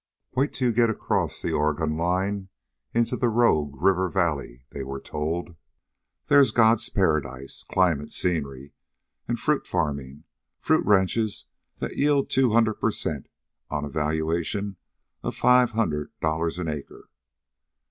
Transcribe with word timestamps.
"Wait 0.33 0.51
till 0.51 0.69
you 0.69 0.73
get 0.73 0.89
across 0.89 1.43
the 1.43 1.51
Oregon 1.51 1.95
line 1.95 2.49
into 2.91 3.15
the 3.15 3.29
Rogue 3.29 3.79
River 3.79 4.09
Valley," 4.09 4.65
they 4.71 4.81
were 4.83 4.99
told. 4.99 5.53
"There's 6.25 6.49
God's 6.49 6.89
Paradise 6.89 7.61
climate, 7.71 8.11
scenery, 8.11 8.73
and 9.27 9.39
fruit 9.39 9.67
farming; 9.67 10.23
fruit 10.59 10.83
ranches 10.87 11.45
that 11.77 11.97
yield 11.97 12.31
two 12.31 12.49
hundred 12.49 12.79
per 12.81 12.89
cent. 12.89 13.27
on 13.69 13.85
a 13.85 13.89
valuation 13.89 14.77
of 15.21 15.35
five 15.35 15.73
hundred 15.73 16.11
dollars 16.19 16.57
an 16.57 16.67
acre." 16.67 17.07